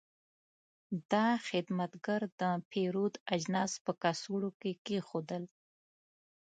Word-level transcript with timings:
دا 1.11 1.27
خدمتګر 1.47 2.21
د 2.39 2.41
پیرود 2.71 3.13
اجناس 3.35 3.71
په 3.83 3.91
کڅوړو 4.01 4.49
کې 4.59 4.71
کېښودل. 4.85 5.43